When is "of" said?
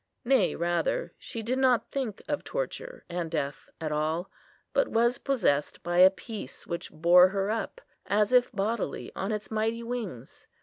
2.27-2.43